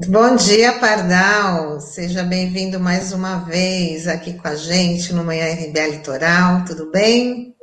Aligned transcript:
Muito 0.00 0.12
bom 0.12 0.34
dia, 0.34 0.78
Pardal. 0.78 1.78
Seja 1.78 2.22
bem-vindo 2.22 2.80
mais 2.80 3.12
uma 3.12 3.40
vez 3.40 4.08
aqui 4.08 4.32
com 4.32 4.48
a 4.48 4.54
gente 4.54 5.12
no 5.12 5.22
Manhã 5.22 5.52
RBA 5.52 5.88
Litoral. 5.88 6.64
Tudo 6.64 6.90
bem? 6.90 7.54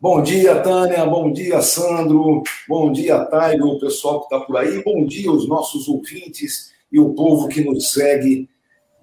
Bom 0.00 0.22
dia, 0.22 0.58
Tânia. 0.62 1.04
Bom 1.04 1.30
dia, 1.30 1.60
Sandro. 1.60 2.42
Bom 2.66 2.90
dia, 2.90 3.22
Taigo, 3.26 3.66
o 3.66 3.78
pessoal 3.78 4.20
que 4.20 4.34
está 4.34 4.46
por 4.46 4.56
aí. 4.56 4.82
Bom 4.82 5.04
dia, 5.04 5.30
os 5.30 5.46
nossos 5.46 5.86
ouvintes 5.86 6.72
e 6.90 6.98
o 6.98 7.12
povo 7.12 7.46
que 7.46 7.62
nos 7.62 7.92
segue 7.92 8.48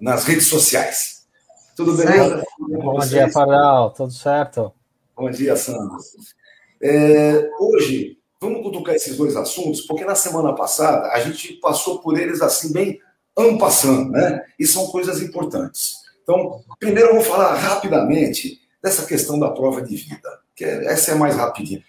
nas 0.00 0.24
redes 0.24 0.48
sociais. 0.48 1.28
Tudo 1.76 1.96
bem? 1.96 2.06
Bom 2.58 2.98
dia, 2.98 3.30
Pardal. 3.30 3.92
Tudo 3.92 4.12
certo? 4.12 4.72
Bom 5.16 5.30
dia, 5.30 5.54
Sandro. 5.54 5.96
É, 6.82 7.48
hoje 7.60 8.18
Vamos 8.44 8.62
cutucar 8.62 8.94
esses 8.94 9.16
dois 9.16 9.36
assuntos, 9.36 9.80
porque 9.80 10.04
na 10.04 10.14
semana 10.14 10.54
passada 10.54 11.08
a 11.12 11.18
gente 11.18 11.54
passou 11.54 12.00
por 12.00 12.18
eles 12.18 12.42
assim, 12.42 12.70
bem 12.70 13.00
ampassando, 13.34 14.10
né? 14.10 14.44
E 14.58 14.66
são 14.66 14.86
coisas 14.88 15.22
importantes. 15.22 15.94
Então, 16.22 16.62
primeiro 16.78 17.08
eu 17.08 17.14
vou 17.14 17.24
falar 17.24 17.54
rapidamente 17.54 18.60
dessa 18.82 19.06
questão 19.06 19.38
da 19.38 19.50
prova 19.50 19.80
de 19.80 19.96
vida, 19.96 20.28
que 20.54 20.62
é, 20.62 20.84
essa 20.92 21.12
é 21.12 21.14
mais 21.14 21.36
rapidinha. 21.36 21.82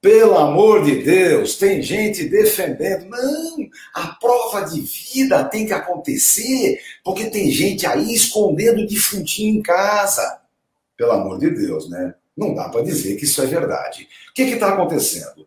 Pelo 0.00 0.38
amor 0.38 0.84
de 0.84 1.02
Deus, 1.02 1.56
tem 1.56 1.82
gente 1.82 2.28
defendendo. 2.28 3.08
Não, 3.08 3.68
a 3.92 4.06
prova 4.20 4.60
de 4.60 4.80
vida 4.80 5.42
tem 5.46 5.66
que 5.66 5.72
acontecer, 5.72 6.80
porque 7.02 7.24
tem 7.24 7.50
gente 7.50 7.84
aí 7.84 8.14
escondendo 8.14 8.86
defuntinho 8.86 9.58
em 9.58 9.62
casa. 9.62 10.42
Pelo 10.96 11.10
amor 11.10 11.40
de 11.40 11.50
Deus, 11.50 11.90
né? 11.90 12.14
Não 12.36 12.54
dá 12.54 12.68
para 12.68 12.84
dizer 12.84 13.16
que 13.16 13.24
isso 13.24 13.42
é 13.42 13.46
verdade. 13.46 14.08
O 14.30 14.34
que 14.34 14.42
está 14.42 14.68
acontecendo? 14.68 15.44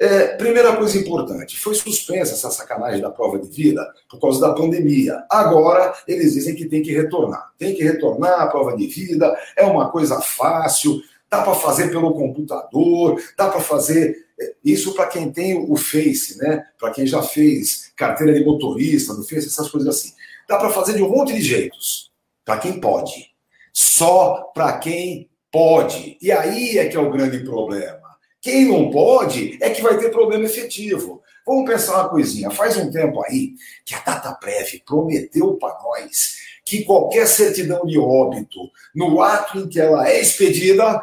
É, 0.00 0.28
primeira 0.36 0.76
coisa 0.76 0.96
importante, 0.96 1.58
foi 1.58 1.74
suspensa 1.74 2.32
essa 2.32 2.50
sacanagem 2.52 3.00
da 3.00 3.10
prova 3.10 3.36
de 3.36 3.48
vida 3.48 3.84
por 4.08 4.20
causa 4.20 4.40
da 4.40 4.54
pandemia. 4.54 5.24
Agora 5.28 5.92
eles 6.06 6.34
dizem 6.34 6.54
que 6.54 6.66
tem 6.66 6.82
que 6.82 6.92
retornar. 6.92 7.52
Tem 7.58 7.74
que 7.74 7.82
retornar 7.82 8.40
a 8.40 8.46
prova 8.46 8.76
de 8.76 8.86
vida, 8.86 9.36
é 9.56 9.64
uma 9.64 9.90
coisa 9.90 10.20
fácil, 10.20 11.02
dá 11.28 11.42
para 11.42 11.54
fazer 11.54 11.90
pelo 11.90 12.14
computador, 12.14 13.20
dá 13.36 13.48
para 13.48 13.60
fazer 13.60 14.28
é, 14.40 14.54
isso 14.64 14.94
para 14.94 15.06
quem 15.06 15.32
tem 15.32 15.66
o 15.68 15.76
Face, 15.76 16.38
né? 16.38 16.64
Para 16.78 16.92
quem 16.92 17.04
já 17.04 17.20
fez 17.20 17.92
carteira 17.96 18.32
de 18.32 18.44
motorista, 18.44 19.12
no 19.14 19.24
Face, 19.24 19.48
essas 19.48 19.68
coisas 19.68 19.88
assim. 19.88 20.12
Dá 20.48 20.58
para 20.58 20.70
fazer 20.70 20.94
de 20.94 21.02
um 21.02 21.10
monte 21.10 21.34
de 21.34 21.42
jeitos, 21.42 22.12
para 22.44 22.58
quem 22.58 22.80
pode. 22.80 23.32
Só 23.72 24.50
para 24.54 24.78
quem 24.78 25.28
pode. 25.50 26.16
E 26.22 26.30
aí 26.30 26.78
é 26.78 26.88
que 26.88 26.96
é 26.96 27.00
o 27.00 27.10
grande 27.10 27.40
problema. 27.40 28.07
Quem 28.40 28.66
não 28.66 28.90
pode 28.90 29.58
é 29.60 29.70
que 29.70 29.82
vai 29.82 29.98
ter 29.98 30.10
problema 30.10 30.44
efetivo. 30.44 31.22
Vamos 31.46 31.68
pensar 31.68 31.94
uma 31.94 32.08
coisinha. 32.08 32.50
Faz 32.50 32.76
um 32.76 32.90
tempo 32.90 33.22
aí 33.24 33.54
que 33.84 33.94
a 33.94 34.00
Data 34.00 34.32
Prévia 34.34 34.80
prometeu 34.86 35.54
para 35.54 35.78
nós 35.82 36.36
que 36.64 36.84
qualquer 36.84 37.26
certidão 37.26 37.86
de 37.86 37.98
óbito, 37.98 38.70
no 38.94 39.22
ato 39.22 39.58
em 39.58 39.68
que 39.68 39.80
ela 39.80 40.06
é 40.06 40.20
expedida, 40.20 41.02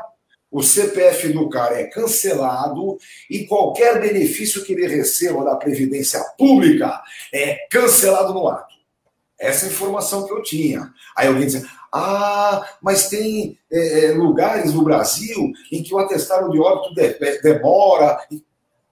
o 0.52 0.62
CPF 0.62 1.30
do 1.30 1.50
cara 1.50 1.82
é 1.82 1.86
cancelado 1.86 3.00
e 3.28 3.46
qualquer 3.46 4.00
benefício 4.00 4.64
que 4.64 4.74
ele 4.74 4.88
receba 4.88 5.44
da 5.44 5.56
Previdência 5.56 6.24
Pública 6.38 7.02
é 7.34 7.68
cancelado 7.72 8.32
no 8.32 8.48
ato. 8.48 8.75
Essa 9.40 9.68
informação 9.68 10.26
que 10.26 10.34
eu 10.34 10.42
tinha. 10.42 10.94
Aí 11.16 11.28
alguém 11.28 11.46
dizia, 11.46 11.68
ah, 11.94 12.66
mas 12.82 13.10
tem 13.10 13.58
é, 13.72 14.06
é, 14.06 14.12
lugares 14.12 14.74
no 14.74 14.84
Brasil 14.84 15.52
em 15.72 15.84
que 15.84 15.94
o 15.94 15.98
atestado 15.98 16.52
de 16.52 16.60
óbito 16.60 16.94
de, 16.94 17.42
demora. 17.42 18.20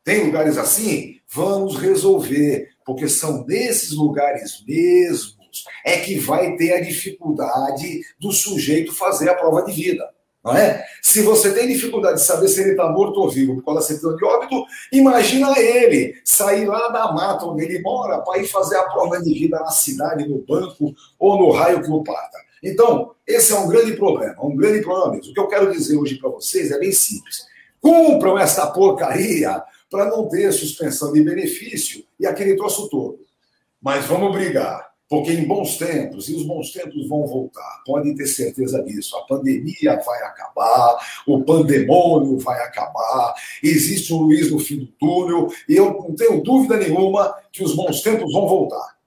Tem 0.04 0.26
lugares 0.26 0.58
assim? 0.58 1.20
Vamos 1.30 1.78
resolver, 1.78 2.70
porque 2.86 3.08
são 3.08 3.46
nesses 3.46 3.92
lugares 3.92 4.64
mesmos 4.68 5.44
é 5.86 6.00
que 6.00 6.18
vai 6.18 6.56
ter 6.56 6.74
a 6.74 6.82
dificuldade 6.82 8.02
do 8.20 8.32
sujeito 8.32 8.94
fazer 8.94 9.30
a 9.30 9.36
prova 9.36 9.64
de 9.64 9.72
vida. 9.72 10.10
Não 10.44 10.56
é? 10.58 10.86
Se 11.02 11.22
você 11.22 11.54
tem 11.54 11.68
dificuldade 11.68 12.20
de 12.20 12.26
saber 12.26 12.50
se 12.50 12.60
ele 12.60 12.72
está 12.72 12.90
morto 12.90 13.22
ou 13.22 13.30
vivo 13.30 13.56
por 13.56 13.66
causa 13.66 13.80
da 13.80 13.86
certidão 13.86 14.16
de 14.18 14.26
óbito, 14.26 14.66
imagina 14.92 15.58
ele 15.58 16.16
sair 16.26 16.66
lá 16.66 16.90
da 16.90 17.14
mata 17.14 17.46
onde 17.46 17.64
ele 17.64 17.82
mora 17.82 18.20
para 18.20 18.42
ir 18.42 18.48
fazer 18.48 18.76
a 18.76 18.84
prova 18.84 19.22
de 19.22 19.34
vida 19.34 19.58
na 19.60 19.72
cidade, 19.72 20.28
no 20.28 20.40
banco 20.40 20.94
ou 21.18 21.40
no 21.40 21.52
raio 21.52 21.82
que 21.82 21.90
o 21.90 22.04
parta. 22.04 22.38
Então, 22.62 23.12
esse 23.26 23.54
é 23.54 23.56
um 23.56 23.68
grande 23.68 23.94
problema, 23.94 24.36
um 24.44 24.56
grande 24.56 24.82
problema 24.82 25.14
mesmo. 25.14 25.32
O 25.32 25.34
que 25.34 25.40
eu 25.40 25.48
quero 25.48 25.72
dizer 25.72 25.98
hoje 25.98 26.16
para 26.16 26.30
vocês 26.30 26.72
é 26.72 26.80
bem 26.80 26.92
simples. 26.92 27.46
Cumpram 27.80 28.38
esta 28.38 28.68
porcaria 28.68 29.62
para 29.90 30.06
não 30.06 30.28
ter 30.28 30.52
suspensão 30.52 31.14
de 31.14 31.22
benefício 31.22 32.04
e 32.20 32.26
aquele 32.26 32.56
troço 32.56 32.90
todo. 32.90 33.20
Mas 33.82 34.06
vamos 34.06 34.34
brigar, 34.34 34.93
porque 35.14 35.32
em 35.32 35.46
bons 35.46 35.78
tempos, 35.78 36.28
e 36.28 36.34
os 36.34 36.42
bons 36.42 36.72
tempos 36.72 37.08
vão 37.08 37.28
voltar, 37.28 37.84
podem 37.86 38.16
ter 38.16 38.26
certeza 38.26 38.82
disso. 38.82 39.16
A 39.16 39.22
pandemia 39.22 40.02
vai 40.04 40.24
acabar, 40.24 40.98
o 41.28 41.44
pandemônio 41.44 42.40
vai 42.40 42.60
acabar, 42.64 43.36
existe 43.62 44.12
um 44.12 44.24
Luiz 44.24 44.50
no 44.50 44.58
fim 44.58 44.78
do 44.78 44.88
túnel, 44.88 45.54
e 45.70 45.76
eu 45.76 45.94
não 45.94 46.16
tenho 46.16 46.42
dúvida 46.42 46.78
nenhuma 46.78 47.32
que 47.52 47.64
os 47.64 47.76
bons 47.76 48.02
tempos 48.02 48.34
vão 48.34 48.48
voltar. 48.48 48.98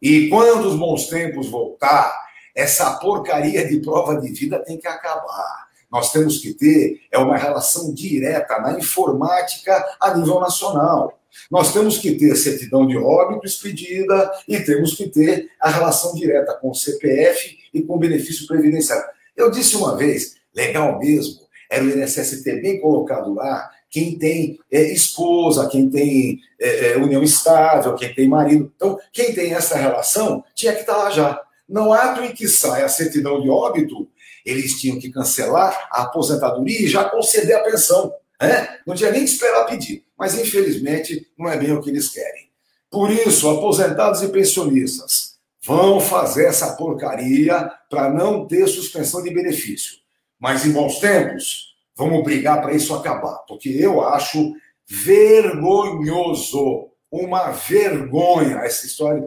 E 0.00 0.28
quando 0.28 0.68
os 0.68 0.76
bons 0.76 1.08
tempos 1.08 1.48
voltar, 1.48 2.16
essa 2.54 2.92
porcaria 3.00 3.66
de 3.66 3.80
prova 3.80 4.20
de 4.20 4.30
vida 4.32 4.60
tem 4.60 4.78
que 4.78 4.86
acabar. 4.86 5.66
Nós 5.90 6.12
temos 6.12 6.38
que 6.38 6.54
ter 6.54 7.00
é 7.10 7.18
uma 7.18 7.36
relação 7.36 7.92
direta 7.92 8.60
na 8.60 8.78
informática 8.78 9.84
a 10.00 10.14
nível 10.14 10.38
nacional. 10.38 11.18
Nós 11.50 11.72
temos 11.72 11.98
que 11.98 12.12
ter 12.12 12.34
certidão 12.36 12.86
de 12.86 12.96
óbito 12.96 13.46
expedida 13.46 14.30
e 14.48 14.60
temos 14.60 14.94
que 14.94 15.08
ter 15.08 15.48
a 15.60 15.70
relação 15.70 16.14
direta 16.14 16.54
com 16.54 16.70
o 16.70 16.74
CPF 16.74 17.56
e 17.72 17.82
com 17.82 17.94
o 17.94 17.98
benefício 17.98 18.46
previdenciário. 18.46 19.04
Eu 19.36 19.50
disse 19.50 19.76
uma 19.76 19.96
vez, 19.96 20.36
legal 20.54 20.98
mesmo, 20.98 21.40
era 21.70 21.84
o 21.84 21.88
INSS 21.88 22.42
ter 22.42 22.62
bem 22.62 22.80
colocado 22.80 23.34
lá 23.34 23.70
quem 23.96 24.18
tem 24.18 24.58
é, 24.70 24.82
esposa, 24.92 25.68
quem 25.68 25.88
tem 25.88 26.38
é, 26.60 26.92
é, 26.92 26.96
união 26.98 27.22
estável, 27.22 27.94
quem 27.94 28.14
tem 28.14 28.28
marido. 28.28 28.70
Então, 28.76 28.98
quem 29.12 29.32
tem 29.32 29.54
essa 29.54 29.76
relação 29.76 30.44
tinha 30.54 30.74
que 30.74 30.80
estar 30.80 30.96
lá 30.96 31.10
já. 31.10 31.40
No 31.68 31.92
ato 31.92 32.22
em 32.22 32.32
que 32.32 32.46
sai 32.46 32.82
a 32.82 32.88
certidão 32.88 33.40
de 33.40 33.48
óbito, 33.48 34.08
eles 34.44 34.78
tinham 34.80 34.98
que 34.98 35.10
cancelar 35.10 35.88
a 35.90 36.02
aposentadoria 36.02 36.82
e 36.82 36.88
já 36.88 37.04
conceder 37.04 37.56
a 37.56 37.62
pensão. 37.62 38.12
Né? 38.40 38.68
Não 38.86 38.94
tinha 38.94 39.10
nem 39.10 39.24
que 39.24 39.30
esperar 39.30 39.64
pedir. 39.64 40.04
Mas, 40.18 40.38
infelizmente, 40.38 41.26
não 41.38 41.48
é 41.48 41.56
bem 41.56 41.72
o 41.72 41.80
que 41.80 41.90
eles 41.90 42.08
querem. 42.08 42.50
Por 42.90 43.10
isso, 43.10 43.48
aposentados 43.48 44.22
e 44.22 44.28
pensionistas 44.28 45.36
vão 45.62 46.00
fazer 46.00 46.46
essa 46.46 46.76
porcaria 46.76 47.70
para 47.90 48.08
não 48.08 48.46
ter 48.46 48.66
suspensão 48.68 49.22
de 49.22 49.34
benefício. 49.34 49.96
Mas, 50.38 50.64
em 50.64 50.72
bons 50.72 50.98
tempos, 50.98 51.74
vamos 51.96 52.22
brigar 52.22 52.62
para 52.62 52.72
isso 52.72 52.94
acabar. 52.94 53.38
Porque 53.48 53.68
eu 53.68 54.00
acho 54.00 54.54
vergonhoso, 54.86 56.90
uma 57.10 57.50
vergonha 57.50 58.58
essa 58.58 58.86
história. 58.86 59.22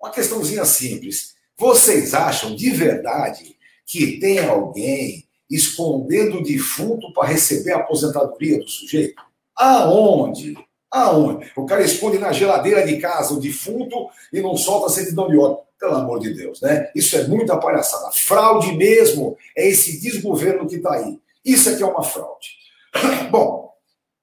Uma 0.00 0.10
questãozinha 0.10 0.64
simples. 0.64 1.34
Vocês 1.56 2.14
acham 2.14 2.54
de 2.54 2.70
verdade 2.70 3.56
que 3.84 4.18
tem 4.20 4.38
alguém 4.38 5.26
escondendo 5.50 6.38
o 6.38 6.42
defunto 6.42 7.12
para 7.12 7.28
receber 7.28 7.72
a 7.72 7.78
aposentadoria 7.78 8.58
do 8.58 8.68
sujeito? 8.68 9.27
Aonde? 9.58 10.56
Aonde? 10.90 11.50
O 11.56 11.66
cara 11.66 11.82
esconde 11.82 12.18
na 12.18 12.32
geladeira 12.32 12.86
de 12.86 12.98
casa 12.98 13.34
o 13.34 13.40
defunto 13.40 14.08
e 14.32 14.40
não 14.40 14.56
solta 14.56 14.86
a 14.86 14.90
certidão 14.90 15.28
de 15.28 15.36
óbito. 15.36 15.66
Pelo 15.78 15.94
amor 15.94 16.18
de 16.18 16.34
Deus, 16.34 16.60
né? 16.60 16.90
Isso 16.92 17.16
é 17.16 17.28
muita 17.28 17.56
palhaçada. 17.56 18.10
Fraude 18.12 18.72
mesmo 18.72 19.36
é 19.56 19.68
esse 19.68 20.00
desgoverno 20.00 20.66
que 20.66 20.76
está 20.76 20.94
aí. 20.94 21.20
Isso 21.44 21.70
aqui 21.70 21.82
é 21.82 21.86
uma 21.86 22.02
fraude. 22.02 22.48
Bom, 23.30 23.72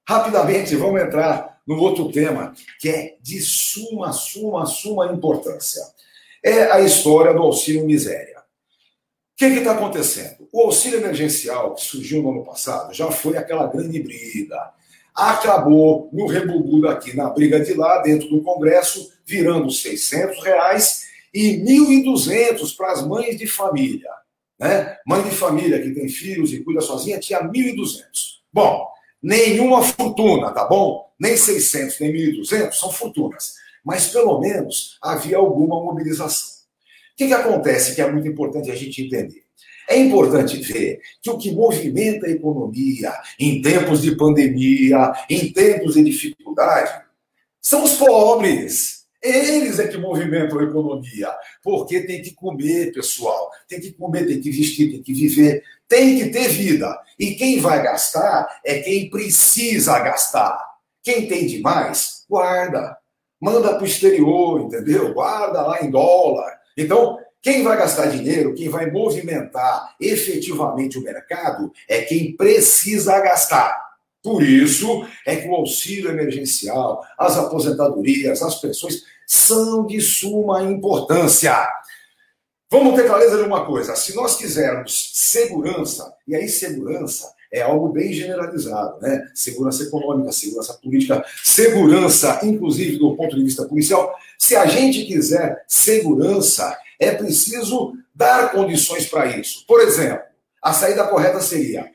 rapidamente 0.08 0.76
vamos 0.76 1.02
entrar 1.02 1.62
no 1.66 1.80
outro 1.80 2.12
tema 2.12 2.54
que 2.80 2.90
é 2.90 3.16
de 3.22 3.40
suma, 3.40 4.12
suma, 4.12 4.66
suma 4.66 5.08
importância 5.14 5.82
é 6.46 6.72
a 6.72 6.80
história 6.80 7.34
do 7.34 7.42
auxílio 7.42 7.88
miséria. 7.88 8.38
O 8.38 9.38
que 9.38 9.46
está 9.46 9.72
acontecendo? 9.72 10.48
O 10.54 10.62
auxílio 10.62 11.00
emergencial 11.00 11.74
que 11.74 11.82
surgiu 11.82 12.22
no 12.22 12.30
ano 12.30 12.46
passado 12.46 12.94
já 12.94 13.12
foi 13.12 13.36
aquela 13.36 13.66
grande 13.66 14.00
briga. 14.00 14.72
Acabou 15.16 16.10
no 16.12 16.28
rebugudo 16.28 16.90
aqui 16.90 17.16
na 17.16 17.30
briga 17.30 17.60
de 17.60 17.74
lá, 17.74 18.02
dentro 18.02 18.30
do 18.30 18.42
Congresso, 18.42 19.12
virando 19.26 19.72
600 19.72 20.44
reais 20.44 21.06
e 21.34 21.58
1.200 21.64 22.76
para 22.76 22.92
as 22.92 23.08
mães 23.08 23.38
de 23.38 23.48
família. 23.48 24.10
Né? 24.60 24.98
Mãe 25.06 25.24
de 25.24 25.32
família 25.32 25.82
que 25.82 25.92
tem 25.92 26.08
filhos 26.10 26.52
e 26.54 26.64
cuida 26.64 26.82
sozinha 26.82 27.20
tinha 27.20 27.42
1.200. 27.42 28.04
Bom, 28.52 28.88
nenhuma 29.22 29.84
fortuna, 29.84 30.52
tá 30.52 30.66
bom? 30.66 31.10
Nem 31.20 31.38
600, 31.38 32.00
nem 32.00 32.14
1.200 32.14 32.74
são 32.74 32.92
fortunas 32.92 33.54
mas 33.86 34.08
pelo 34.08 34.40
menos 34.40 34.98
havia 35.00 35.38
alguma 35.38 35.80
mobilização. 35.80 36.56
O 37.14 37.18
que, 37.18 37.28
que 37.28 37.34
acontece 37.34 37.94
que 37.94 38.02
é 38.02 38.12
muito 38.12 38.28
importante 38.28 38.72
a 38.72 38.76
gente 38.76 39.04
entender? 39.04 39.45
É 39.88 39.98
importante 39.98 40.58
ver 40.58 41.00
que 41.22 41.30
o 41.30 41.38
que 41.38 41.52
movimenta 41.52 42.26
a 42.26 42.32
economia 42.32 43.14
em 43.40 43.62
tempos 43.62 44.02
de 44.02 44.16
pandemia, 44.16 45.14
em 45.30 45.52
tempos 45.52 45.94
de 45.94 46.04
dificuldade, 46.04 47.04
são 47.62 47.84
os 47.84 47.94
pobres. 47.94 49.06
Eles 49.22 49.80
é 49.80 49.88
que 49.88 49.98
movimentam 49.98 50.60
a 50.60 50.64
economia, 50.64 51.30
porque 51.64 52.02
tem 52.02 52.22
que 52.22 52.32
comer, 52.36 52.94
pessoal. 52.94 53.50
Tem 53.68 53.80
que 53.80 53.92
comer, 53.92 54.28
tem 54.28 54.40
que 54.40 54.52
vestir, 54.52 54.92
tem 54.92 55.02
que 55.02 55.14
viver, 55.14 55.64
tem 55.88 56.20
que 56.20 56.30
ter 56.30 56.48
vida. 56.50 56.96
E 57.18 57.34
quem 57.34 57.60
vai 57.60 57.82
gastar 57.82 58.48
é 58.64 58.80
quem 58.80 59.10
precisa 59.10 59.98
gastar. 60.00 60.60
Quem 61.04 61.28
tem 61.28 61.48
demais, 61.48 62.24
guarda. 62.30 62.98
Manda 63.42 63.74
para 63.74 63.84
o 63.84 63.88
exterior, 63.88 64.62
entendeu? 64.62 65.14
Guarda 65.14 65.62
lá 65.62 65.84
em 65.84 65.90
dólar. 65.90 66.60
Então, 66.78 67.18
quem 67.46 67.62
vai 67.62 67.78
gastar 67.78 68.08
dinheiro, 68.08 68.56
quem 68.56 68.70
vai 68.70 68.90
movimentar 68.90 69.96
efetivamente 70.02 70.98
o 70.98 71.04
mercado, 71.04 71.72
é 71.88 72.02
quem 72.02 72.36
precisa 72.36 73.20
gastar. 73.20 73.80
Por 74.24 74.42
isso 74.42 75.06
é 75.28 75.36
que 75.36 75.48
o 75.48 75.54
auxílio 75.54 76.10
emergencial, 76.10 77.06
as 77.16 77.38
aposentadorias, 77.38 78.42
as 78.42 78.56
pensões 78.60 79.04
são 79.28 79.86
de 79.86 80.02
suma 80.02 80.64
importância. 80.64 81.56
Vamos 82.68 82.96
ter 82.96 83.06
clareza 83.06 83.38
de 83.38 83.44
uma 83.44 83.64
coisa: 83.64 83.96
se 83.96 84.16
nós 84.16 84.38
quisermos 84.38 85.12
segurança, 85.14 86.16
e 86.28 86.36
aí 86.36 86.50
segurança 86.50 87.32
é 87.54 87.62
algo 87.62 87.90
bem 87.90 88.12
generalizado, 88.12 89.00
né? 89.02 89.24
Segurança 89.36 89.84
econômica, 89.84 90.32
segurança 90.32 90.74
política, 90.74 91.24
segurança, 91.44 92.40
inclusive 92.42 92.98
do 92.98 93.16
ponto 93.16 93.36
de 93.36 93.44
vista 93.44 93.66
policial. 93.66 94.16
Se 94.40 94.56
a 94.56 94.66
gente 94.66 95.06
quiser 95.06 95.64
segurança, 95.68 96.76
é 97.00 97.12
preciso 97.12 97.94
dar 98.14 98.52
condições 98.52 99.08
para 99.08 99.38
isso. 99.38 99.66
Por 99.68 99.82
exemplo, 99.82 100.24
a 100.62 100.74
saída 100.74 101.08
correta 101.08 101.40
seria 101.42 101.90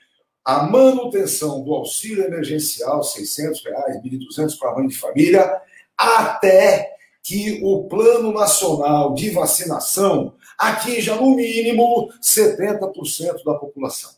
a 0.45 0.63
manutenção 0.65 1.63
do 1.63 1.75
auxílio 1.75 2.25
emergencial, 2.25 3.03
600 3.03 3.65
reais, 3.65 3.97
1.200 4.03 4.59
para 4.59 4.71
a 4.71 4.75
mãe 4.75 4.87
de 4.87 4.97
família, 4.97 5.61
até 5.97 6.91
que 7.23 7.61
o 7.63 7.85
Plano 7.85 8.33
Nacional 8.33 9.15
de 9.15 9.31
Vacinação 9.31 10.35
atinja, 10.59 11.15
no 11.15 11.37
mínimo, 11.37 12.11
70% 12.23 13.45
da 13.45 13.55
população. 13.55 14.11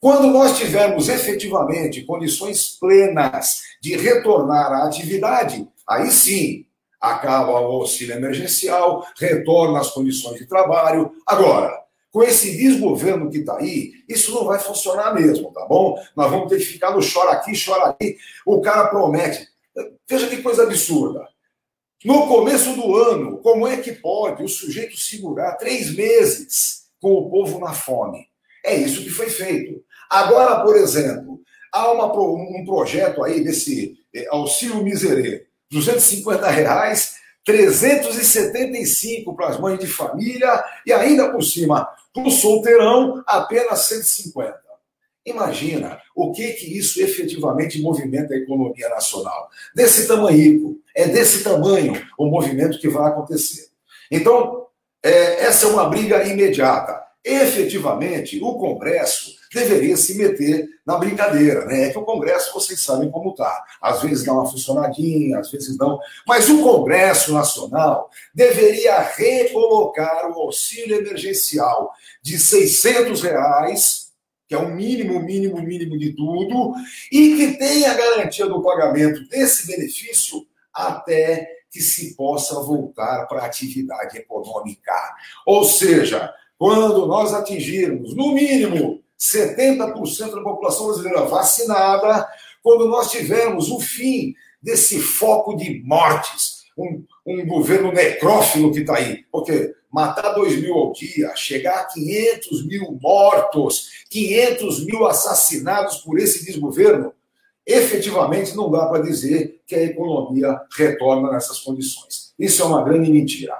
Quando 0.00 0.28
nós 0.28 0.56
tivermos 0.56 1.08
efetivamente 1.08 2.04
condições 2.04 2.76
plenas 2.78 3.62
de 3.82 3.96
retornar 3.96 4.72
à 4.72 4.86
atividade, 4.86 5.66
aí 5.88 6.10
sim 6.10 6.67
acaba 7.00 7.60
o 7.60 7.80
auxílio 7.80 8.14
emergencial, 8.14 9.06
retorna 9.18 9.80
às 9.80 9.90
condições 9.90 10.38
de 10.38 10.46
trabalho. 10.46 11.12
Agora, 11.26 11.72
com 12.10 12.22
esse 12.22 12.56
desgoverno 12.56 13.30
que 13.30 13.38
está 13.38 13.58
aí, 13.58 13.92
isso 14.08 14.32
não 14.34 14.44
vai 14.44 14.58
funcionar 14.58 15.14
mesmo, 15.14 15.52
tá 15.52 15.64
bom? 15.66 15.96
Nós 16.16 16.30
vamos 16.30 16.48
ter 16.48 16.58
que 16.58 16.64
ficar 16.64 16.90
no 16.90 17.00
chora 17.00 17.32
aqui, 17.32 17.52
chora 17.52 17.96
ali. 18.00 18.16
O 18.46 18.60
cara 18.60 18.88
promete. 18.88 19.46
Veja 20.08 20.28
que 20.28 20.42
coisa 20.42 20.62
absurda. 20.64 21.28
No 22.04 22.28
começo 22.28 22.74
do 22.74 22.96
ano, 22.96 23.38
como 23.38 23.66
é 23.66 23.76
que 23.78 23.92
pode 23.92 24.42
o 24.42 24.48
sujeito 24.48 24.96
segurar 24.96 25.56
três 25.56 25.94
meses 25.94 26.84
com 27.00 27.12
o 27.12 27.28
povo 27.28 27.58
na 27.58 27.72
fome? 27.72 28.28
É 28.64 28.74
isso 28.76 29.02
que 29.02 29.10
foi 29.10 29.28
feito. 29.28 29.82
Agora, 30.08 30.60
por 30.60 30.76
exemplo, 30.76 31.40
há 31.72 31.90
uma, 31.90 32.06
um 32.06 32.64
projeto 32.64 33.22
aí 33.24 33.42
desse 33.42 33.98
eh, 34.14 34.26
auxílio 34.30 34.82
miserê, 34.82 35.47
250 35.70 36.48
reais, 36.48 37.16
375 37.44 39.34
para 39.34 39.48
as 39.48 39.60
mães 39.60 39.78
de 39.78 39.86
família 39.86 40.62
e 40.84 40.92
ainda 40.92 41.30
por 41.30 41.42
cima, 41.42 41.88
para 42.12 42.22
o 42.22 42.30
solteirão, 42.30 43.22
apenas 43.26 43.80
150. 43.86 44.68
Imagina 45.24 46.00
o 46.14 46.32
que 46.32 46.52
que 46.52 46.78
isso 46.78 47.02
efetivamente 47.02 47.80
movimenta 47.82 48.34
a 48.34 48.36
economia 48.36 48.88
nacional. 48.88 49.48
Desse 49.74 50.08
tamanho, 50.08 50.80
é 50.94 51.06
desse 51.06 51.44
tamanho 51.44 51.92
o 52.18 52.26
movimento 52.26 52.78
que 52.78 52.88
vai 52.88 53.08
acontecer. 53.10 53.68
Então, 54.10 54.66
é, 55.02 55.44
essa 55.44 55.66
é 55.66 55.70
uma 55.70 55.88
briga 55.88 56.24
imediata. 56.26 57.02
Efetivamente, 57.22 58.40
o 58.42 58.54
Congresso 58.54 59.37
deveria 59.52 59.96
se 59.96 60.14
meter 60.16 60.68
na 60.84 60.96
brincadeira, 60.96 61.64
né? 61.64 61.84
É 61.84 61.90
que 61.90 61.98
o 61.98 62.04
Congresso, 62.04 62.52
vocês 62.52 62.80
sabem 62.80 63.10
como 63.10 63.34
tá. 63.34 63.64
Às 63.80 64.02
vezes 64.02 64.24
dá 64.24 64.32
uma 64.32 64.50
funcionadinha, 64.50 65.38
às 65.38 65.50
vezes 65.50 65.76
não. 65.76 65.98
Mas 66.26 66.48
o 66.48 66.62
Congresso 66.62 67.32
Nacional 67.32 68.10
deveria 68.34 68.98
recolocar 69.00 70.30
o 70.30 70.40
auxílio 70.40 70.96
emergencial 70.96 71.92
de 72.22 72.38
600 72.38 73.22
reais, 73.22 74.08
que 74.46 74.54
é 74.54 74.58
o 74.58 74.74
mínimo, 74.74 75.20
mínimo, 75.20 75.60
mínimo 75.60 75.98
de 75.98 76.14
tudo, 76.14 76.72
e 77.12 77.36
que 77.36 77.58
tenha 77.58 77.94
garantia 77.94 78.46
do 78.46 78.62
pagamento 78.62 79.28
desse 79.28 79.66
benefício 79.66 80.46
até 80.72 81.58
que 81.70 81.80
se 81.80 82.14
possa 82.14 82.54
voltar 82.60 83.26
para 83.26 83.42
a 83.42 83.46
atividade 83.46 84.16
econômica. 84.16 84.94
Ou 85.44 85.64
seja, 85.64 86.32
quando 86.56 87.06
nós 87.06 87.34
atingirmos, 87.34 88.14
no 88.14 88.32
mínimo, 88.32 89.02
70% 89.18 90.34
da 90.34 90.42
população 90.42 90.86
brasileira 90.86 91.22
vacinada, 91.22 92.28
quando 92.62 92.88
nós 92.88 93.10
tivermos 93.10 93.70
o 93.70 93.80
fim 93.80 94.34
desse 94.62 95.00
foco 95.00 95.56
de 95.56 95.82
mortes, 95.84 96.64
um, 96.76 97.04
um 97.26 97.46
governo 97.46 97.92
necrófilo 97.92 98.72
que 98.72 98.80
está 98.80 98.96
aí, 98.96 99.24
porque 99.32 99.74
matar 99.90 100.32
2 100.34 100.60
mil 100.60 100.74
ao 100.74 100.92
dia, 100.92 101.34
chegar 101.34 101.80
a 101.80 101.84
500 101.84 102.66
mil 102.66 102.98
mortos, 103.00 104.04
500 104.10 104.84
mil 104.84 105.06
assassinados 105.06 105.96
por 105.98 106.18
esse 106.18 106.44
desgoverno, 106.44 107.12
efetivamente 107.66 108.56
não 108.56 108.70
dá 108.70 108.86
para 108.86 109.02
dizer 109.02 109.60
que 109.66 109.74
a 109.74 109.82
economia 109.82 110.60
retorna 110.76 111.32
nessas 111.32 111.58
condições. 111.58 112.32
Isso 112.38 112.62
é 112.62 112.66
uma 112.66 112.82
grande 112.82 113.10
mentira. 113.10 113.54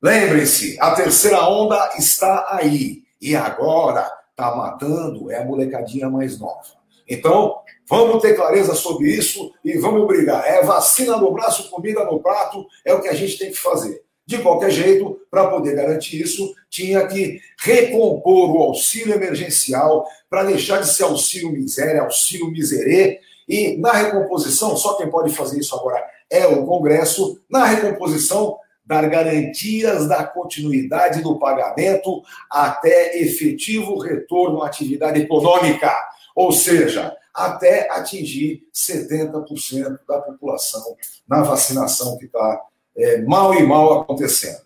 Lembrem-se, 0.00 0.76
a 0.80 0.94
terceira 0.94 1.48
onda 1.48 1.92
está 1.96 2.46
aí. 2.50 3.02
E 3.20 3.36
agora 3.36 4.10
está 4.32 4.56
matando 4.56 5.30
é 5.30 5.38
a 5.38 5.44
molecadinha 5.44 6.10
mais 6.10 6.38
nova. 6.38 6.82
Então, 7.08 7.56
vamos 7.88 8.22
ter 8.22 8.34
clareza 8.34 8.74
sobre 8.74 9.08
isso 9.08 9.52
e 9.64 9.76
vamos 9.78 10.06
brigar. 10.06 10.44
É 10.46 10.62
vacina 10.62 11.16
no 11.16 11.32
braço, 11.32 11.70
comida 11.70 12.04
no 12.04 12.20
prato, 12.20 12.66
é 12.84 12.92
o 12.94 13.00
que 13.00 13.08
a 13.08 13.14
gente 13.14 13.38
tem 13.38 13.50
que 13.50 13.58
fazer. 13.58 14.02
De 14.24 14.38
qualquer 14.38 14.70
jeito, 14.70 15.20
para 15.30 15.48
poder 15.48 15.74
garantir 15.74 16.20
isso, 16.20 16.54
tinha 16.70 17.06
que 17.06 17.40
recompor 17.60 18.50
o 18.50 18.62
auxílio 18.62 19.14
emergencial 19.14 20.06
para 20.30 20.44
deixar 20.44 20.80
de 20.80 20.88
ser 20.88 21.02
auxílio 21.04 21.50
miséria, 21.50 22.02
auxílio 22.02 22.50
miserê. 22.50 23.20
E 23.48 23.76
na 23.76 23.92
recomposição, 23.92 24.76
só 24.76 24.94
quem 24.94 25.10
pode 25.10 25.34
fazer 25.34 25.58
isso 25.58 25.74
agora 25.74 26.02
é 26.30 26.46
o 26.46 26.64
Congresso. 26.64 27.38
Na 27.50 27.66
recomposição, 27.66 28.56
dar 28.84 29.08
garantias 29.08 30.08
da 30.08 30.24
continuidade 30.24 31.22
do 31.22 31.38
pagamento 31.38 32.22
até 32.50 33.18
efetivo 33.18 33.98
retorno 33.98 34.62
à 34.62 34.66
atividade 34.66 35.20
econômica, 35.20 35.92
ou 36.34 36.52
seja, 36.52 37.16
até 37.32 37.90
atingir 37.90 38.62
70% 38.74 39.98
da 40.06 40.18
população 40.20 40.96
na 41.26 41.42
vacinação 41.42 42.18
que 42.18 42.26
está 42.26 42.60
é, 42.96 43.22
mal 43.22 43.54
e 43.54 43.62
mal 43.62 44.00
acontecendo. 44.00 44.62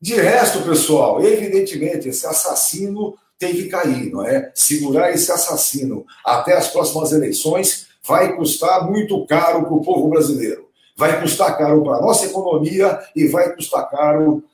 De 0.00 0.14
resto, 0.14 0.62
pessoal, 0.62 1.22
evidentemente, 1.22 2.08
esse 2.08 2.26
assassino 2.26 3.14
tem 3.38 3.54
que 3.54 3.68
cair, 3.68 4.10
não 4.10 4.24
é? 4.24 4.50
Segurar 4.54 5.10
esse 5.10 5.30
assassino 5.30 6.06
até 6.24 6.56
as 6.56 6.68
próximas 6.68 7.12
eleições 7.12 7.88
vai 8.02 8.34
custar 8.36 8.90
muito 8.90 9.26
caro 9.26 9.64
para 9.64 9.74
o 9.74 9.82
povo 9.82 10.08
brasileiro 10.08 10.69
vai 11.00 11.18
custar 11.18 11.56
caro 11.56 11.82
para 11.82 11.96
a 11.96 12.02
nossa 12.02 12.26
economia 12.26 13.00
e 13.16 13.26
vai 13.26 13.54
custar 13.54 13.88
caro 13.88 14.44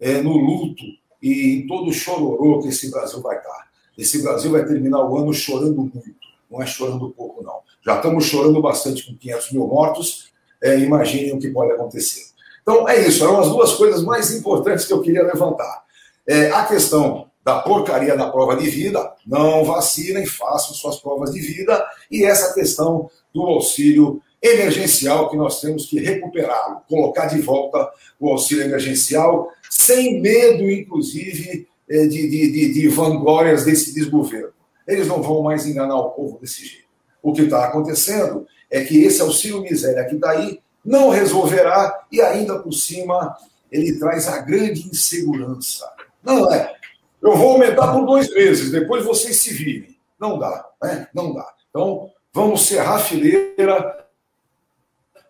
é, 0.00 0.20
no 0.20 0.36
luto 0.36 0.82
e 1.22 1.58
em 1.58 1.66
todo 1.68 1.90
o 1.90 1.92
chororô 1.92 2.60
que 2.60 2.68
esse 2.70 2.90
Brasil 2.90 3.22
vai 3.22 3.36
estar. 3.36 3.68
Esse 3.96 4.20
Brasil 4.20 4.50
vai 4.50 4.64
terminar 4.64 5.08
o 5.08 5.16
ano 5.16 5.32
chorando 5.32 5.76
muito, 5.76 6.02
não 6.50 6.60
é 6.60 6.66
chorando 6.66 7.08
pouco, 7.10 7.44
não. 7.44 7.60
Já 7.86 7.96
estamos 7.96 8.24
chorando 8.24 8.60
bastante 8.60 9.06
com 9.06 9.16
500 9.16 9.52
mil 9.52 9.68
mortos, 9.68 10.32
é, 10.60 10.76
imaginem 10.80 11.34
o 11.34 11.38
que 11.38 11.48
pode 11.50 11.70
acontecer. 11.70 12.24
Então, 12.62 12.88
é 12.88 13.06
isso, 13.06 13.22
eram 13.22 13.38
as 13.38 13.48
duas 13.48 13.74
coisas 13.74 14.02
mais 14.02 14.34
importantes 14.34 14.84
que 14.84 14.92
eu 14.92 15.00
queria 15.00 15.22
levantar. 15.22 15.84
É, 16.26 16.50
a 16.50 16.64
questão 16.64 17.28
da 17.44 17.60
porcaria 17.60 18.16
da 18.16 18.28
prova 18.28 18.56
de 18.56 18.68
vida, 18.68 19.14
não 19.24 19.64
vacinem, 19.64 20.26
façam 20.26 20.74
suas 20.74 20.96
provas 20.96 21.32
de 21.32 21.40
vida, 21.40 21.84
e 22.10 22.24
essa 22.24 22.54
questão 22.54 23.08
do 23.32 23.42
auxílio 23.42 24.20
emergencial 24.42 25.30
que 25.30 25.36
nós 25.36 25.60
temos 25.60 25.86
que 25.86 26.00
recuperá-lo, 26.00 26.82
colocar 26.88 27.26
de 27.26 27.40
volta 27.40 27.88
o 28.18 28.28
auxílio 28.30 28.64
emergencial, 28.64 29.50
sem 29.70 30.20
medo, 30.20 30.68
inclusive, 30.68 31.68
eh, 31.88 32.06
de, 32.06 32.28
de, 32.28 32.52
de, 32.52 32.72
de 32.74 32.88
vanglórias 32.88 33.64
desse 33.64 33.94
desgoverno. 33.94 34.52
Eles 34.86 35.06
não 35.06 35.22
vão 35.22 35.42
mais 35.42 35.66
enganar 35.66 35.96
o 35.96 36.10
povo 36.10 36.38
desse 36.40 36.66
jeito. 36.66 36.88
O 37.22 37.32
que 37.32 37.42
está 37.42 37.66
acontecendo 37.66 38.46
é 38.68 38.82
que 38.82 39.04
esse 39.04 39.22
auxílio 39.22 39.62
miséria 39.62 40.04
que 40.06 40.16
está 40.16 40.30
aí 40.30 40.60
não 40.84 41.10
resolverá 41.10 42.04
e 42.10 42.20
ainda 42.20 42.58
por 42.58 42.72
cima 42.72 43.36
ele 43.70 43.98
traz 43.98 44.26
a 44.26 44.38
grande 44.38 44.88
insegurança. 44.88 45.88
Não 46.22 46.52
é. 46.52 46.74
Eu 47.22 47.36
vou 47.36 47.52
aumentar 47.52 47.92
por 47.92 48.04
dois 48.04 48.32
meses, 48.34 48.70
depois 48.70 49.04
vocês 49.04 49.36
se 49.36 49.54
virem. 49.54 49.96
Não 50.20 50.38
dá, 50.38 50.68
né? 50.82 51.08
Não 51.14 51.32
dá. 51.32 51.48
Então, 51.70 52.10
vamos 52.32 52.66
serrar 52.66 52.96
a 52.96 52.98
fileira, 52.98 54.01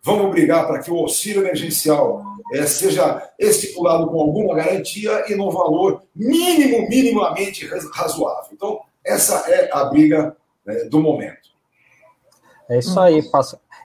vamos 0.04 0.30
brigar 0.30 0.66
para 0.66 0.80
que 0.80 0.90
o 0.90 0.99
auxílio 0.99 1.42
emergencial 1.42 2.25
é, 2.52 2.66
seja 2.66 3.30
estipulado 3.38 4.09
com 4.09 4.21
alguma 4.21 4.54
garantia 4.54 5.25
e 5.30 5.35
no 5.35 5.50
valor 5.50 6.02
mínimo, 6.14 6.88
minimamente 6.88 7.66
razoável. 7.94 8.50
Então, 8.52 8.80
essa 9.04 9.50
é 9.50 9.71
a 9.73 9.85
briga 9.85 10.37
né, 10.64 10.85
do 10.85 11.00
momento. 11.00 11.52
É 12.68 12.78
isso 12.78 12.99
aí, 12.99 13.23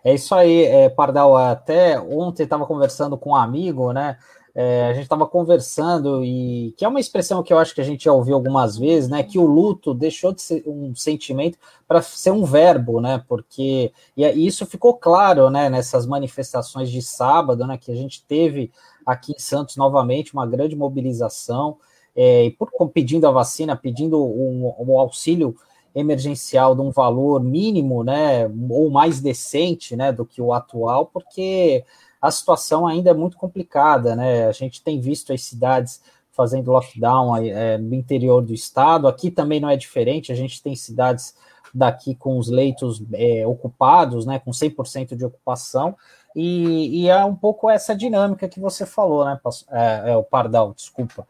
é 0.04 0.14
isso 0.14 0.34
aí, 0.34 0.64
é, 0.64 0.90
Pardal. 0.90 1.36
Até 1.36 2.00
ontem 2.00 2.44
estava 2.44 2.66
conversando 2.66 3.18
com 3.18 3.32
um 3.32 3.36
amigo, 3.36 3.92
né? 3.92 4.18
É, 4.60 4.86
a 4.86 4.94
gente 4.94 5.04
estava 5.04 5.28
conversando 5.28 6.26
e 6.26 6.74
que 6.76 6.84
é 6.84 6.88
uma 6.88 7.00
expressão 7.00 7.44
que 7.44 7.54
eu 7.54 7.60
acho 7.60 7.76
que 7.76 7.82
a 7.82 7.84
gente 7.84 8.06
já 8.06 8.12
ouviu 8.12 8.34
algumas 8.34 8.76
vezes, 8.76 9.08
né? 9.08 9.22
Que 9.22 9.38
o 9.38 9.46
luto 9.46 9.94
deixou 9.94 10.34
de 10.34 10.42
ser 10.42 10.64
um 10.66 10.96
sentimento 10.96 11.60
para 11.88 12.02
ser 12.02 12.32
um 12.32 12.44
verbo, 12.44 13.00
né? 13.00 13.24
Porque 13.28 13.94
e 14.18 14.48
isso 14.48 14.66
ficou 14.66 14.96
claro, 14.96 15.52
né? 15.52 15.70
Nessas 15.70 16.08
manifestações 16.08 16.90
de 16.90 17.04
sábado, 17.04 17.68
né? 17.68 17.78
Que 17.78 17.92
a 17.92 17.96
gente 17.96 18.26
teve 18.26 18.72
aqui 19.06 19.34
em 19.34 19.40
Santos 19.40 19.76
novamente 19.76 20.34
uma 20.34 20.48
grande 20.48 20.76
mobilização 20.76 21.78
é, 22.16 22.46
e 22.46 22.52
por, 22.52 22.72
pedindo 22.90 23.28
a 23.28 23.32
vacina, 23.32 23.76
pedindo 23.76 24.20
um, 24.26 24.74
um 24.80 24.98
auxílio 24.98 25.56
emergencial 25.94 26.74
de 26.74 26.82
um 26.82 26.90
valor 26.90 27.44
mínimo, 27.44 28.04
né? 28.04 28.50
Ou 28.72 28.90
mais 28.90 29.22
decente, 29.22 29.96
né? 29.96 30.12
Do 30.12 30.26
que 30.26 30.42
o 30.42 30.52
atual, 30.52 31.06
porque 31.06 31.86
a 32.22 32.32
situação 32.32 32.88
ainda 32.88 33.12
é 33.12 33.14
muito 33.14 33.38
complicada, 33.38 34.16
né? 34.16 34.48
A 34.48 34.52
gente 34.52 34.82
tem 34.82 35.00
visto 35.00 35.32
as 35.32 35.44
cidades 35.44 36.02
fazendo 36.32 36.72
lockdown 36.72 37.36
é, 37.38 37.80
no 37.80 37.96
interior 37.96 38.44
do 38.44 38.54
estado, 38.54 39.08
aqui 39.08 39.32
também 39.32 39.60
não 39.60 39.70
é 39.70 39.76
diferente, 39.76 40.32
a 40.32 40.36
gente 40.36 40.62
tem 40.62 40.76
cidades 40.76 41.36
daqui 41.74 42.14
com 42.14 42.38
os 42.38 42.48
leitos 42.48 43.04
é, 43.14 43.46
ocupados, 43.46 44.26
né, 44.28 44.38
com 44.38 44.52
100% 44.52 45.16
de 45.16 45.26
ocupação, 45.26 45.98
e, 46.36 47.02
e, 47.02 47.10
é 47.10 47.26
um 47.26 47.36
pouco 47.36 47.68
essa 47.68 47.96
dinâmica 47.96 48.48
que 48.48 48.60
você 48.60 48.86
falou, 48.86 49.26
né, 49.26 49.40
é, 49.72 50.12
é 50.12 50.16
o 50.16 50.24
Pardal, 50.24 50.76
desculpa. 50.76 51.28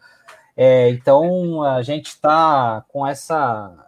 É, 0.56 0.90
então, 0.90 1.64
a 1.64 1.82
gente 1.82 2.08
está 2.08 2.84
com 2.90 3.08
essa 3.08 3.87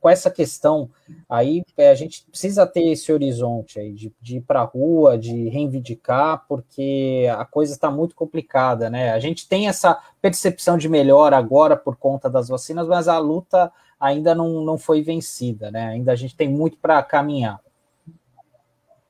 com 0.00 0.08
essa 0.08 0.30
questão 0.30 0.90
aí, 1.28 1.64
é, 1.76 1.90
a 1.90 1.94
gente 1.94 2.24
precisa 2.28 2.66
ter 2.66 2.90
esse 2.90 3.12
horizonte 3.12 3.78
aí 3.78 3.92
de, 3.92 4.12
de 4.20 4.36
ir 4.36 4.40
para 4.40 4.60
a 4.60 4.64
rua, 4.64 5.18
de 5.18 5.48
reivindicar, 5.48 6.44
porque 6.48 7.26
a 7.36 7.44
coisa 7.44 7.72
está 7.72 7.90
muito 7.90 8.14
complicada, 8.14 8.88
né? 8.90 9.12
A 9.12 9.18
gente 9.18 9.48
tem 9.48 9.68
essa 9.68 9.98
percepção 10.20 10.76
de 10.76 10.88
melhor 10.88 11.34
agora 11.34 11.76
por 11.76 11.96
conta 11.96 12.28
das 12.28 12.48
vacinas, 12.48 12.86
mas 12.86 13.08
a 13.08 13.18
luta 13.18 13.72
ainda 13.98 14.34
não, 14.34 14.64
não 14.64 14.76
foi 14.76 15.02
vencida, 15.02 15.70
né? 15.70 15.88
Ainda 15.88 16.12
a 16.12 16.16
gente 16.16 16.36
tem 16.36 16.48
muito 16.48 16.76
para 16.78 17.02
caminhar. 17.02 17.60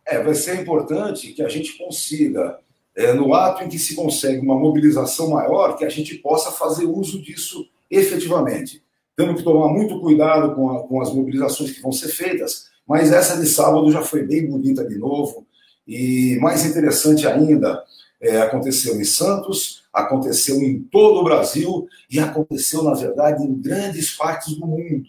É, 0.06 0.22
vai 0.22 0.34
ser 0.34 0.60
importante 0.60 1.32
que 1.32 1.42
a 1.42 1.48
gente 1.48 1.78
consiga, 1.78 2.58
é, 2.94 3.12
no 3.12 3.32
ato 3.34 3.62
em 3.62 3.68
que 3.68 3.78
se 3.78 3.94
consegue 3.94 4.40
uma 4.40 4.58
mobilização 4.58 5.30
maior, 5.30 5.76
que 5.76 5.84
a 5.84 5.88
gente 5.88 6.16
possa 6.16 6.50
fazer 6.50 6.84
uso 6.84 7.22
disso 7.22 7.66
efetivamente. 7.90 8.82
Temos 9.16 9.36
que 9.36 9.44
tomar 9.44 9.68
muito 9.68 10.00
cuidado 10.00 10.54
com, 10.54 10.70
a, 10.70 10.82
com 10.86 11.00
as 11.00 11.12
mobilizações 11.12 11.72
que 11.72 11.82
vão 11.82 11.92
ser 11.92 12.08
feitas, 12.08 12.66
mas 12.86 13.12
essa 13.12 13.38
de 13.38 13.46
sábado 13.46 13.90
já 13.90 14.02
foi 14.02 14.22
bem 14.24 14.46
bonita 14.46 14.86
de 14.86 14.98
novo. 14.98 15.46
E 15.86 16.38
mais 16.40 16.64
interessante 16.64 17.26
ainda, 17.26 17.82
é, 18.20 18.40
aconteceu 18.40 19.00
em 19.00 19.04
Santos, 19.04 19.82
aconteceu 19.92 20.62
em 20.62 20.80
todo 20.80 21.20
o 21.20 21.24
Brasil 21.24 21.86
e 22.10 22.18
aconteceu, 22.18 22.82
na 22.82 22.94
verdade, 22.94 23.42
em 23.44 23.60
grandes 23.60 24.16
partes 24.16 24.54
do 24.54 24.66
mundo. 24.66 25.08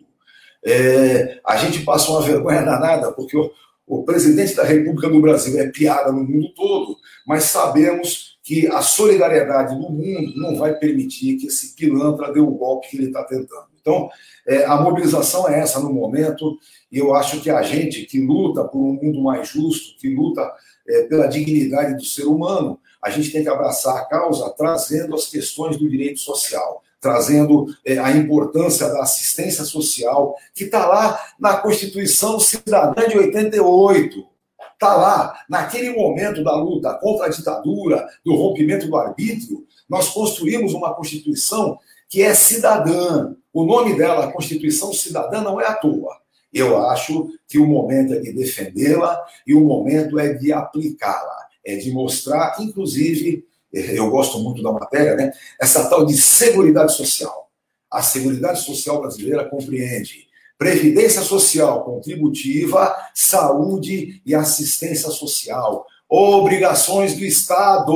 É, 0.65 1.39
a 1.45 1.57
gente 1.57 1.83
passa 1.83 2.12
uma 2.12 2.22
vergonha 2.22 2.63
danada, 2.63 3.12
porque 3.12 3.38
o, 3.38 3.51
o 3.86 4.03
presidente 4.03 4.55
da 4.55 4.63
República 4.63 5.10
do 5.10 5.22
Brasil 5.22 5.60
é 5.60 5.69
piada 5.69 6.12
no 6.12 6.24
mundo 6.24 6.53
todo, 6.53 6.98
mas 7.27 7.43
sabemos 7.45 8.38
que 8.41 8.67
a 8.67 8.81
solidariedade 8.81 9.75
do 9.75 9.89
mundo 9.89 10.33
não 10.36 10.55
vai 10.55 10.75
permitir 10.75 11.38
que 11.38 11.48
esse 11.48 11.75
pilantra 11.75 12.31
dê 12.31 12.39
o 12.39 12.51
golpe 12.51 12.89
que 12.89 12.98
ele 12.98 13.07
está 13.07 13.24
tentando. 13.24 13.72
Então, 13.83 14.09
é, 14.47 14.63
a 14.63 14.77
mobilização 14.77 15.47
é 15.47 15.59
essa 15.59 15.79
no 15.81 15.93
momento, 15.93 16.57
e 16.89 16.97
eu 16.97 17.13
acho 17.13 17.41
que 17.41 17.49
a 17.49 17.61
gente 17.61 18.05
que 18.05 18.19
luta 18.25 18.63
por 18.63 18.79
um 18.79 18.93
mundo 18.93 19.21
mais 19.21 19.49
justo, 19.49 19.97
que 19.99 20.07
luta 20.07 20.49
é, 20.87 21.03
pela 21.03 21.27
dignidade 21.27 21.95
do 21.95 22.05
ser 22.05 22.23
humano, 22.23 22.79
a 23.03 23.09
gente 23.09 23.29
tem 23.31 23.43
que 23.43 23.49
abraçar 23.49 23.97
a 23.97 24.05
causa 24.05 24.49
trazendo 24.57 25.13
as 25.13 25.27
questões 25.27 25.75
do 25.75 25.89
direito 25.89 26.21
social, 26.21 26.81
trazendo 27.01 27.65
é, 27.85 27.97
a 27.97 28.11
importância 28.11 28.87
da 28.87 29.01
assistência 29.01 29.65
social, 29.65 30.33
que 30.55 30.63
está 30.63 30.85
lá 30.87 31.19
na 31.37 31.57
Constituição 31.57 32.39
Cidadã 32.39 33.05
de 33.05 33.17
88. 33.17 34.25
Está 34.73 34.95
lá, 34.95 35.37
naquele 35.49 35.89
momento 35.91 36.41
da 36.41 36.55
luta 36.55 36.93
contra 36.95 37.25
a 37.25 37.29
ditadura, 37.29 38.07
do 38.25 38.35
rompimento 38.35 38.87
do 38.87 38.95
arbítrio, 38.95 39.65
nós 39.89 40.09
construímos 40.09 40.73
uma 40.73 40.93
Constituição 40.93 41.77
que 42.13 42.22
é 42.22 42.36
cidadã. 42.36 43.34
O 43.51 43.65
nome 43.65 43.98
dela, 43.98 44.32
Constituição 44.32 44.93
Cidadã, 44.93 45.41
não 45.41 45.60
é 45.60 45.65
à 45.65 45.74
toa. 45.74 46.15
Eu 46.53 46.77
acho 46.77 47.27
que 47.48 47.58
o 47.58 47.65
momento 47.65 48.13
é 48.13 48.20
de 48.20 48.32
defendê-la 48.32 49.20
e 49.48 49.55
o 49.55 49.62
momento 49.62 50.20
é 50.20 50.32
de 50.32 50.53
aplicá-la, 50.53 51.48
é 51.65 51.75
de 51.75 51.91
mostrar, 51.91 52.58
inclusive, 52.60 53.43
eu 53.72 54.12
gosto 54.12 54.38
muito 54.38 54.62
da 54.62 54.72
matéria, 54.72 55.15
né? 55.15 55.32
Essa 55.60 55.89
tal 55.89 56.05
de 56.05 56.15
seguridade 56.15 56.93
social. 56.93 57.50
A 57.89 58.03
seguridade 58.03 58.62
social 58.62 59.01
brasileira 59.01 59.50
compreende 59.50 60.27
previdência 60.55 61.24
social 61.24 61.84
contributiva, 61.84 62.96
saúde 63.15 64.22
e 64.24 64.36
assistência 64.36 65.10
social. 65.10 65.88
Obrigações 66.08 67.17
do 67.17 67.25
Estado. 67.25 67.91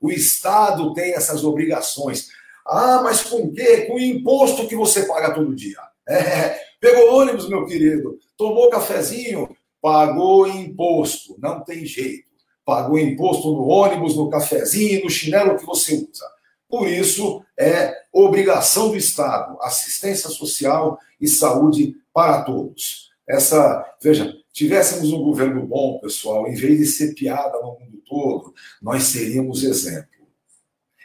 O 0.00 0.12
Estado 0.12 0.94
tem 0.94 1.12
essas 1.12 1.42
obrigações. 1.42 2.28
Ah, 2.68 3.00
mas 3.02 3.22
com 3.22 3.50
quê? 3.50 3.86
Com 3.86 3.94
o 3.94 4.00
imposto 4.00 4.68
que 4.68 4.76
você 4.76 5.06
paga 5.06 5.34
todo 5.34 5.54
dia. 5.54 5.78
É, 6.08 6.58
pegou 6.80 7.18
ônibus, 7.18 7.48
meu 7.48 7.64
querido, 7.64 8.18
tomou 8.36 8.70
cafezinho, 8.70 9.56
pagou 9.80 10.46
imposto. 10.46 11.36
Não 11.38 11.64
tem 11.64 11.86
jeito. 11.86 12.28
Pagou 12.64 12.98
imposto 12.98 13.50
no 13.50 13.66
ônibus, 13.66 14.14
no 14.14 14.28
cafezinho, 14.28 15.04
no 15.04 15.10
chinelo 15.10 15.56
que 15.56 15.64
você 15.64 15.94
usa. 15.94 16.26
Por 16.68 16.86
isso, 16.86 17.42
é 17.58 17.94
obrigação 18.12 18.90
do 18.90 18.96
Estado, 18.96 19.56
assistência 19.62 20.28
social 20.28 20.98
e 21.18 21.26
saúde 21.26 21.96
para 22.12 22.42
todos. 22.42 23.08
Essa, 23.26 23.84
veja, 24.02 24.34
tivéssemos 24.52 25.12
um 25.12 25.22
governo 25.22 25.66
bom, 25.66 25.98
pessoal, 25.98 26.46
em 26.46 26.54
vez 26.54 26.78
de 26.78 26.86
ser 26.86 27.14
piada 27.14 27.58
no 27.60 27.78
mundo 27.78 28.02
todo, 28.06 28.54
nós 28.82 29.04
seríamos 29.04 29.62
exemplo. 29.64 30.17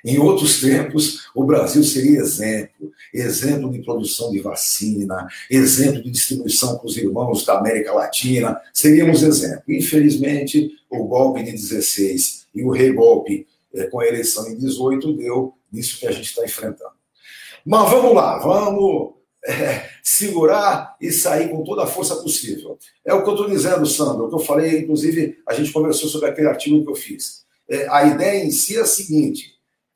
Em 0.04 0.18
outros 0.20 0.60
tempos, 0.60 1.28
o 1.34 1.46
Brasil 1.46 1.84
seria 1.84 2.20
exemplo, 2.20 2.92
exemplo 3.14 3.72
de 3.72 3.82
produção 3.82 4.32
de 4.32 4.40
vacina, 4.40 5.28
exemplo 5.50 6.04
de 6.04 6.12
distribuição 6.12 6.78
para 6.78 6.88
os 6.88 6.98
irmãos 6.98 7.46
da 7.46 7.58
América 7.58 7.94
Latina, 7.94 8.60
seríamos 8.74 9.24
exemplo. 9.24 9.64
Infelizmente, 9.70 10.72
o 10.90 11.06
golpe 11.06 11.42
de 11.44 11.52
16 11.52 12.48
e 12.54 12.64
o 12.64 12.70
regolpe 12.70 13.48
é, 13.74 13.86
com 13.86 14.00
a 14.00 14.08
eleição 14.08 14.48
em 14.50 14.58
18 14.58 15.14
deu 15.14 15.54
nisso 15.72 16.00
que 16.00 16.06
a 16.06 16.12
gente 16.12 16.26
está 16.26 16.44
enfrentando. 16.44 16.92
Mas 17.66 17.90
vamos 17.90 18.14
lá, 18.14 18.40
vamos 18.40 19.14
é, 19.46 19.90
segurar 20.04 20.96
e 21.00 21.12
sair 21.12 21.50
com 21.50 21.64
toda 21.64 21.84
a 21.84 21.88
força 21.88 22.16
possível. 22.18 22.78
É 23.06 23.14
o 23.14 23.24
que 23.24 23.30
eu 23.30 23.34
estou 23.34 23.50
dizendo, 23.50 23.86
Sandro, 23.86 24.26
o 24.26 24.30
que 24.30 24.36
eu 24.36 24.40
falei, 24.40 24.80
inclusive, 24.80 25.40
a 25.48 25.54
gente 25.54 25.72
conversou 25.72 26.10
sobre 26.10 26.30
aquele 26.30 26.48
artigo 26.48 26.84
que 26.84 26.92
eu 26.92 26.96
fiz. 26.96 27.44
É, 27.70 27.88
a 27.90 28.06
ideia 28.06 28.44
em 28.44 28.52
si 28.52 28.78
é 28.78 28.82
a 28.82 28.86
seguinte: 28.86 29.53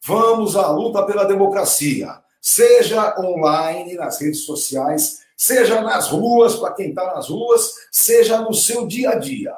Vamos 0.08 0.56
à 0.56 0.72
luta 0.72 1.04
pela 1.04 1.26
democracia, 1.26 2.22
seja 2.40 3.14
online, 3.20 3.96
nas 3.96 4.22
redes 4.22 4.46
sociais, 4.46 5.20
seja 5.36 5.82
nas 5.82 6.08
ruas, 6.08 6.56
para 6.56 6.74
quem 6.74 6.92
está 6.92 7.14
nas 7.14 7.28
ruas, 7.28 7.74
seja 7.92 8.40
no 8.40 8.54
seu 8.54 8.88
dia 8.88 9.10
a 9.10 9.16
dia. 9.16 9.54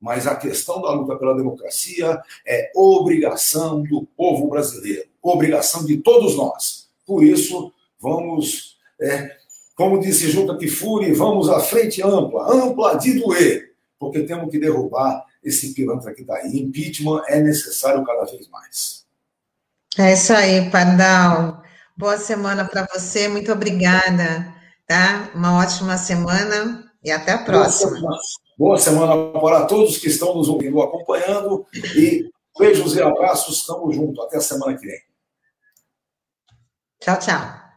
Mas 0.00 0.28
a 0.28 0.36
questão 0.36 0.80
da 0.80 0.92
luta 0.92 1.16
pela 1.16 1.34
democracia 1.34 2.22
é 2.46 2.70
obrigação 2.72 3.82
do 3.82 4.06
povo 4.16 4.46
brasileiro, 4.46 5.08
obrigação 5.20 5.84
de 5.84 5.96
todos 5.96 6.36
nós. 6.36 6.88
Por 7.04 7.24
isso, 7.24 7.72
vamos, 7.98 8.78
é, 9.00 9.38
como 9.74 9.98
disse 9.98 10.30
Juca 10.30 10.56
Kifuri, 10.56 11.12
vamos 11.14 11.48
à 11.50 11.58
frente 11.58 12.00
ampla, 12.00 12.48
ampla 12.48 12.96
de 12.96 13.18
doer, 13.18 13.74
porque 13.98 14.22
temos 14.22 14.52
que 14.52 14.60
derrubar 14.60 15.26
esse 15.42 15.74
pilantra 15.74 16.14
que 16.14 16.20
está 16.20 16.36
aí. 16.36 16.60
Impeachment 16.60 17.24
é 17.26 17.40
necessário 17.40 18.04
cada 18.04 18.24
vez 18.24 18.48
mais. 18.50 18.99
É 19.98 20.12
isso 20.12 20.32
aí, 20.32 20.70
Pardal. 20.70 21.62
Boa 21.96 22.16
semana 22.16 22.64
para 22.64 22.86
você, 22.92 23.28
muito 23.28 23.52
obrigada, 23.52 24.54
tá? 24.86 25.30
Uma 25.34 25.58
ótima 25.58 25.98
semana 25.98 26.90
e 27.02 27.10
até 27.10 27.32
a 27.32 27.38
próxima. 27.38 27.90
Boa 27.90 28.00
semana, 28.00 28.18
Boa 28.58 28.78
semana 28.78 29.40
para 29.40 29.66
todos 29.66 29.98
que 29.98 30.08
estão 30.08 30.34
nos 30.34 30.48
ouvindo, 30.48 30.80
acompanhando 30.80 31.66
e 31.96 32.30
beijos 32.58 32.94
e 32.94 33.02
abraços, 33.02 33.58
estamos 33.58 33.94
juntos, 33.96 34.24
até 34.24 34.36
a 34.36 34.40
semana 34.40 34.76
que 34.76 34.86
vem. 34.86 35.00
Tchau, 37.00 37.18
tchau. 37.18 37.69